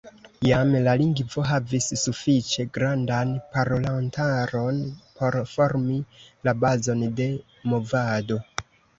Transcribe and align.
Jam 0.45 0.69
la 0.85 0.93
lingvo 0.99 1.41
havis 1.47 1.89
sufiĉe 2.03 2.63
grandan 2.77 3.33
parolantaron 3.57 4.79
por 5.19 5.37
formi 5.51 5.97
la 6.49 6.55
bazon 6.63 7.05
de 7.21 7.29
movado. 7.75 8.39